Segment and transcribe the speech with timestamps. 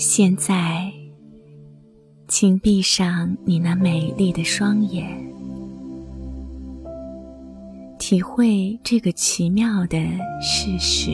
[0.00, 0.92] 现在，
[2.28, 5.04] 请闭上你那美丽的双眼，
[7.98, 9.98] 体会这个奇妙的
[10.40, 11.10] 事实。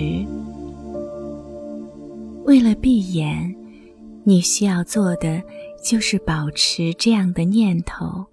[2.45, 3.57] 为了闭眼，
[4.23, 5.43] 你需要做的
[5.83, 8.27] 就是保持这样的念头，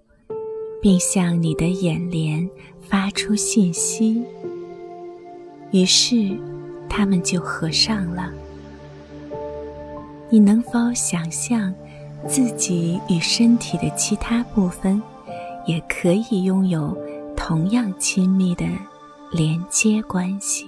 [0.81, 2.45] 并向你的眼帘
[2.81, 4.21] 发出信息。
[5.71, 6.37] 于是，
[6.89, 8.33] 它们就合上了。
[10.31, 11.73] 你能否想象，
[12.25, 15.01] 自己与身体的其他部分，
[15.65, 16.97] 也可以拥有
[17.35, 18.65] 同样亲密的
[19.31, 20.65] 连接关系？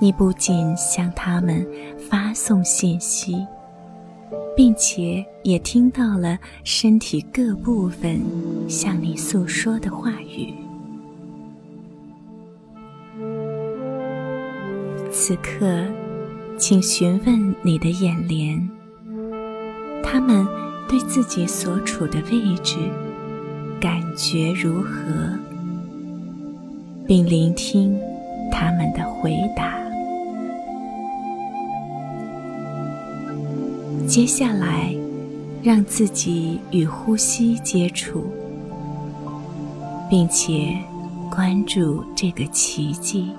[0.00, 1.64] 你不仅向他们
[2.10, 3.46] 发送信息。
[4.56, 8.20] 并且也听到了身体各部分
[8.68, 10.54] 向你诉说的话语。
[15.12, 15.84] 此刻，
[16.56, 18.70] 请询问你的眼帘，
[20.04, 20.46] 他们
[20.88, 22.76] 对自己所处的位置
[23.80, 25.36] 感觉如何，
[27.06, 27.98] 并聆听
[28.52, 29.78] 他们的回答。
[34.06, 34.94] 接下来，
[35.62, 38.24] 让自己与呼吸接触，
[40.08, 40.76] 并且
[41.30, 43.30] 关注这个奇迹。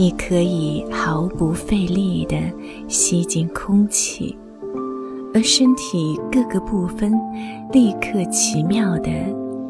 [0.00, 2.40] 你可以毫不费力地
[2.88, 4.34] 吸进空气，
[5.34, 7.12] 而身体各个部分
[7.70, 9.10] 立刻奇妙地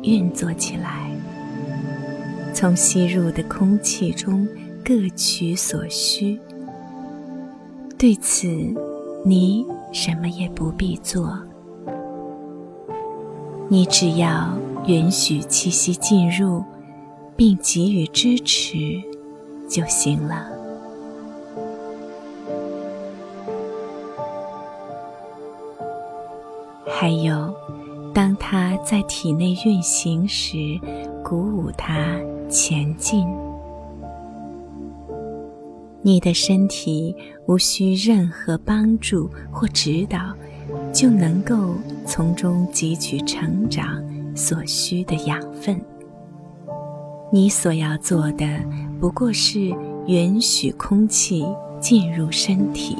[0.04, 1.10] 运作起来，
[2.54, 4.46] 从吸入的空气中
[4.84, 6.38] 各取所需。
[7.98, 8.46] 对此，
[9.24, 11.36] 你什么也不必做，
[13.68, 16.62] 你只要允许气息进入，
[17.34, 18.76] 并给予支持
[19.70, 20.48] 就行了。
[26.86, 27.54] 还有，
[28.12, 30.56] 当它在体内运行时，
[31.24, 32.18] 鼓舞它
[32.50, 33.26] 前进。
[36.02, 37.14] 你的身体
[37.46, 40.18] 无需任何帮助或指导，
[40.92, 41.74] 就能够
[42.06, 44.02] 从中汲取成长
[44.34, 45.80] 所需的养分。
[47.30, 48.46] 你所要做的
[49.00, 49.72] 不过是
[50.06, 51.46] 允许空气
[51.80, 52.96] 进入身体。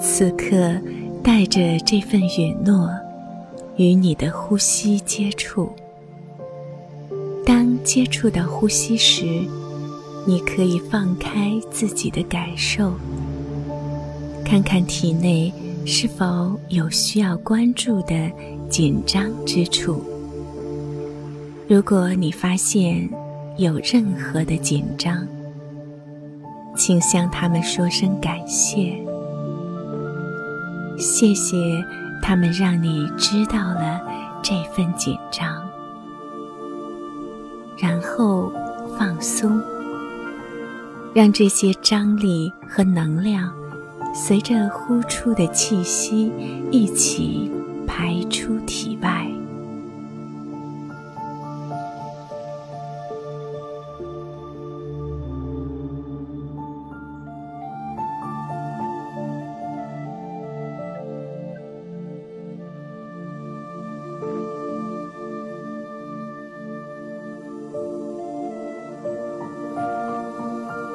[0.00, 0.76] 此刻，
[1.22, 2.90] 带着这份允诺。
[3.76, 5.72] 与你的呼吸接触。
[7.44, 9.24] 当接触到呼吸时，
[10.26, 12.92] 你可以放开自己的感受，
[14.44, 15.52] 看看体内
[15.86, 18.30] 是否有需要关注的
[18.68, 20.02] 紧张之处。
[21.68, 23.08] 如果你发现
[23.56, 25.26] 有任何的紧张，
[26.76, 28.92] 请向他们说声感谢，
[30.98, 31.56] 谢谢。
[32.24, 34.00] 他们让你知道了
[34.44, 35.60] 这份紧张，
[37.76, 38.52] 然后
[38.96, 39.60] 放松，
[41.12, 43.52] 让这些张力和能量
[44.14, 46.32] 随着呼出的气息
[46.70, 47.50] 一起
[47.86, 49.26] 排出体外。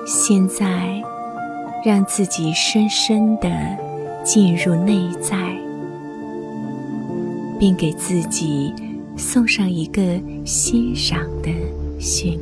[0.06, 1.02] 现在，
[1.88, 3.50] 让自己深深的
[4.22, 5.38] 进入内在，
[7.58, 8.74] 并给自己
[9.16, 10.02] 送上一个
[10.44, 11.50] 欣赏的
[11.98, 12.38] 讯。